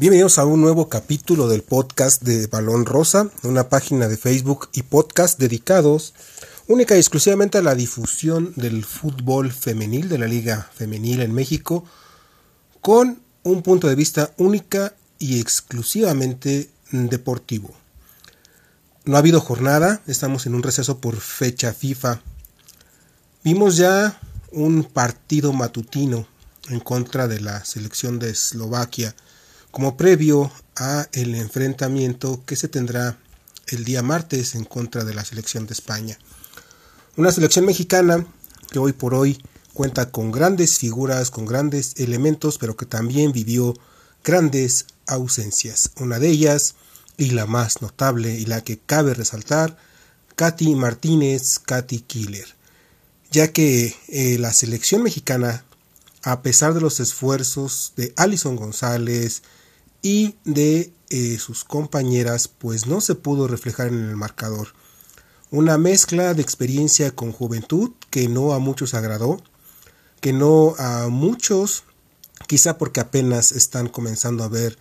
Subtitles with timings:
[0.00, 4.82] Bienvenidos a un nuevo capítulo del podcast de Balón Rosa, una página de Facebook y
[4.82, 6.14] podcast dedicados
[6.68, 11.84] única y exclusivamente a la difusión del fútbol femenil, de la liga femenil en México,
[12.80, 17.74] con un punto de vista única y exclusivamente deportivo.
[19.04, 22.22] No ha habido jornada, estamos en un receso por fecha FIFA.
[23.44, 24.18] Vimos ya
[24.50, 26.26] un partido matutino
[26.70, 29.14] en contra de la selección de Eslovaquia
[29.70, 33.18] como previo a el enfrentamiento que se tendrá
[33.68, 36.18] el día martes en contra de la selección de España.
[37.16, 38.26] Una selección mexicana
[38.70, 39.42] que hoy por hoy
[39.74, 43.74] cuenta con grandes figuras, con grandes elementos, pero que también vivió
[44.24, 45.90] grandes ausencias.
[45.96, 46.74] Una de ellas,
[47.16, 49.76] y la más notable y la que cabe resaltar,
[50.36, 52.46] Katy Martínez, Katy Killer,
[53.30, 55.64] ya que eh, la selección mexicana,
[56.22, 59.42] a pesar de los esfuerzos de Alison González,
[60.02, 64.68] y de eh, sus compañeras pues no se pudo reflejar en el marcador.
[65.50, 69.42] Una mezcla de experiencia con juventud que no a muchos agradó,
[70.20, 71.82] que no a muchos,
[72.46, 74.78] quizá porque apenas están comenzando a ver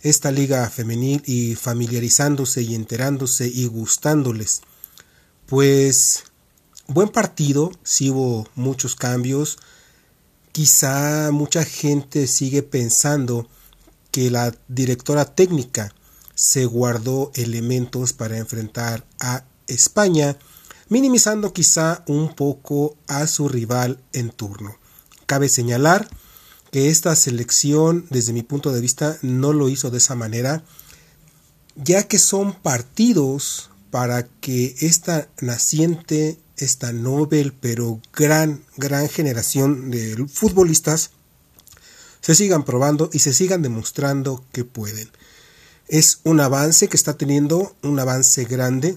[0.00, 4.62] esta liga femenil y familiarizándose y enterándose y gustándoles.
[5.46, 6.24] Pues
[6.86, 9.58] buen partido, sí hubo muchos cambios,
[10.52, 13.48] quizá mucha gente sigue pensando
[14.12, 15.92] que la directora técnica
[16.36, 20.36] se guardó elementos para enfrentar a España,
[20.88, 24.76] minimizando quizá un poco a su rival en turno.
[25.26, 26.08] Cabe señalar
[26.70, 30.62] que esta selección, desde mi punto de vista, no lo hizo de esa manera,
[31.74, 40.26] ya que son partidos para que esta naciente, esta noble pero gran, gran generación de
[40.28, 41.10] futbolistas
[42.22, 45.10] se sigan probando y se sigan demostrando que pueden.
[45.88, 48.96] Es un avance que está teniendo, un avance grande.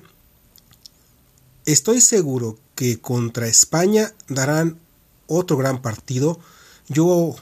[1.66, 4.80] Estoy seguro que contra España darán
[5.28, 6.40] otro gran partido.
[6.88, 7.36] Yo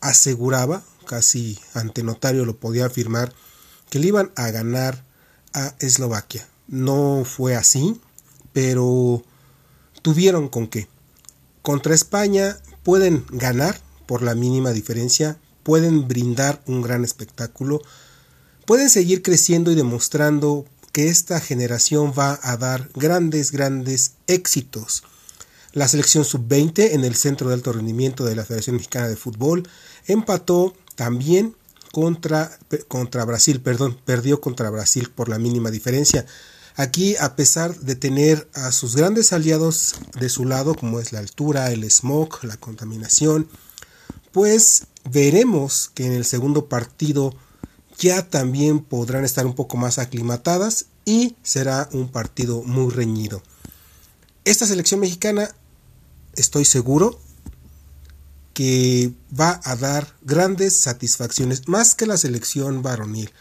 [0.00, 3.32] aseguraba, casi ante notario lo podía afirmar,
[3.90, 5.04] que le iban a ganar
[5.52, 6.48] a Eslovaquia.
[6.66, 8.00] No fue así,
[8.54, 9.22] pero
[10.00, 10.88] tuvieron con qué.
[11.60, 17.82] Contra España pueden ganar, por la mínima diferencia, pueden brindar un gran espectáculo,
[18.66, 25.02] pueden seguir creciendo y demostrando que esta generación va a dar grandes, grandes éxitos.
[25.72, 29.68] La selección sub-20 en el Centro de Alto Rendimiento de la Federación Mexicana de Fútbol
[30.06, 31.54] empató también
[31.92, 32.58] contra,
[32.88, 36.24] contra Brasil, perdón, perdió contra Brasil por la mínima diferencia.
[36.76, 41.18] Aquí, a pesar de tener a sus grandes aliados de su lado, como es la
[41.18, 43.48] altura, el smog, la contaminación,
[44.36, 47.34] pues veremos que en el segundo partido
[47.96, 53.42] ya también podrán estar un poco más aclimatadas y será un partido muy reñido.
[54.44, 55.54] Esta selección mexicana
[56.34, 57.18] estoy seguro
[58.52, 63.32] que va a dar grandes satisfacciones, más que la selección varonil.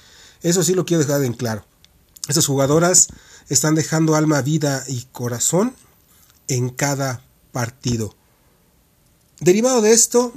[0.43, 1.65] Eso sí lo quiero dejar en claro.
[2.29, 3.09] Estas jugadoras
[3.49, 5.75] están dejando alma, vida y corazón
[6.47, 8.15] en cada partido.
[9.41, 10.33] Derivado de esto,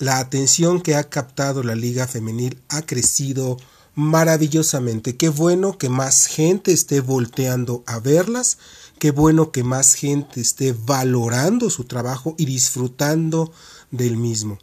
[0.00, 3.58] la atención que ha captado la liga femenil ha crecido
[3.94, 5.16] maravillosamente.
[5.18, 8.56] Qué bueno que más gente esté volteando a verlas,
[8.98, 13.52] qué bueno que más gente esté valorando su trabajo y disfrutando
[13.90, 14.58] del mismo.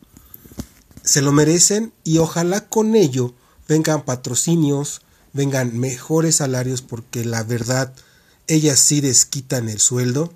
[1.04, 3.36] Se lo merecen y ojalá con ello
[3.68, 5.02] vengan patrocinios,
[5.34, 7.94] vengan mejores salarios porque la verdad
[8.48, 10.34] ellas sí desquitan el sueldo.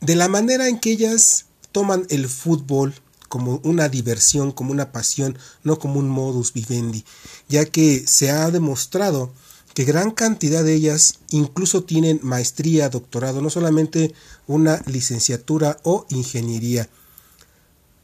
[0.00, 2.92] De la manera en que ellas toman el fútbol
[3.30, 7.04] como una diversión, como una pasión, no como un modus vivendi,
[7.48, 9.32] ya que se ha demostrado
[9.72, 14.12] que gran cantidad de ellas incluso tienen maestría, doctorado, no solamente
[14.48, 16.88] una licenciatura o ingeniería.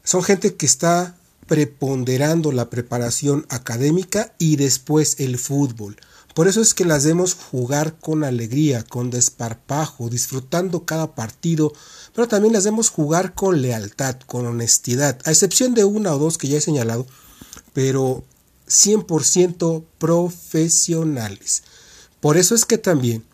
[0.05, 5.97] Son gente que está preponderando la preparación académica y después el fútbol.
[6.37, 11.73] Por eso es que las vemos jugar con alegría, con desparpajo, disfrutando cada partido,
[12.13, 16.37] pero también las vemos jugar con lealtad, con honestidad, a excepción de una o dos
[16.37, 17.07] que ya he señalado,
[17.73, 18.23] pero
[18.67, 21.63] 100% profesionales.
[22.19, 23.25] Por eso es que también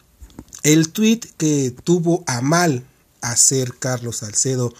[0.63, 2.85] el tweet que tuvo a mal
[3.19, 4.73] hacer Carlos Salcedo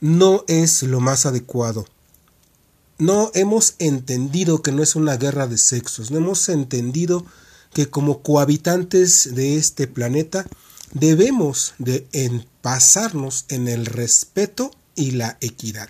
[0.00, 1.86] no es lo más adecuado
[3.02, 7.26] no hemos entendido que no es una guerra de sexos, no hemos entendido
[7.74, 10.46] que como cohabitantes de este planeta
[10.92, 12.06] debemos de
[12.60, 15.88] pasarnos en el respeto y la equidad.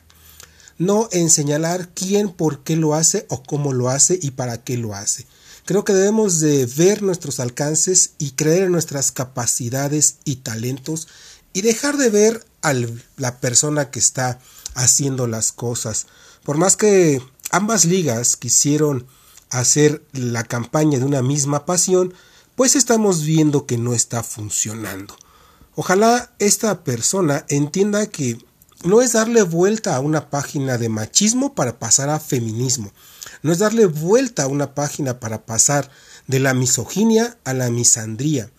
[0.79, 4.79] no en señalar quién, por qué lo hace o cómo lo hace y para qué
[4.79, 5.27] lo hace.
[5.67, 11.09] Creo que debemos de ver nuestros alcances y creer en nuestras capacidades y talentos
[11.53, 12.73] y dejar de ver a
[13.17, 14.41] la persona que está
[14.75, 16.07] haciendo las cosas.
[16.45, 19.07] Por más que ambas ligas quisieron
[19.51, 22.15] hacer la campaña de una misma pasión,
[22.57, 25.17] pues estamos viendo que no está funcionando.
[25.75, 28.39] Ojalá esta persona entienda que
[28.85, 32.93] no es darle vuelta a una página de machismo para pasar a feminismo.
[33.43, 35.91] No es darle vuelta a una página para pasar
[36.27, 38.51] de la misoginia a la misandría.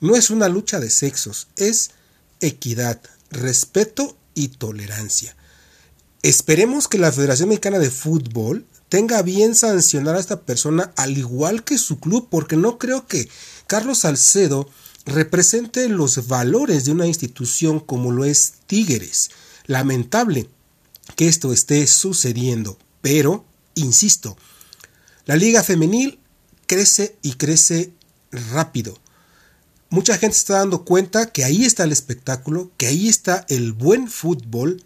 [0.00, 1.92] No es una lucha de sexos, es
[2.40, 3.00] equidad,
[3.30, 5.36] respeto y tolerancia.
[6.22, 11.62] Esperemos que la Federación Mexicana de Fútbol tenga bien sancionar a esta persona al igual
[11.62, 13.28] que su club, porque no creo que
[13.66, 14.68] Carlos Salcedo
[15.04, 19.30] represente los valores de una institución como lo es Tigres.
[19.66, 20.48] Lamentable
[21.14, 23.44] que esto esté sucediendo, pero,
[23.74, 24.36] insisto,
[25.24, 26.18] la liga femenil
[26.66, 27.92] crece y crece
[28.32, 28.98] rápido.
[29.90, 34.08] Mucha gente está dando cuenta que ahí está el espectáculo, que ahí está el buen
[34.08, 34.82] fútbol,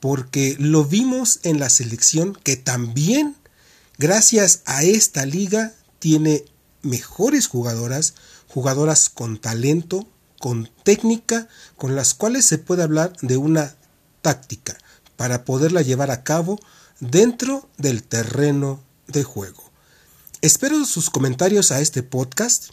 [0.00, 3.36] porque lo vimos en la selección que también,
[3.98, 6.44] gracias a esta liga, tiene
[6.82, 8.14] mejores jugadoras,
[8.48, 10.08] jugadoras con talento,
[10.38, 13.76] con técnica, con las cuales se puede hablar de una
[14.22, 14.78] táctica
[15.16, 16.58] para poderla llevar a cabo
[16.98, 19.70] dentro del terreno de juego.
[20.40, 22.70] Espero sus comentarios a este podcast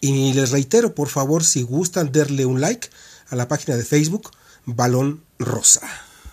[0.00, 2.88] y les reitero por favor si gustan darle un like
[3.28, 4.30] a la página de Facebook
[4.64, 6.05] Balón Rosa.